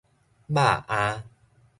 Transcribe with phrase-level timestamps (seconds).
[0.47, 1.21] 肉餡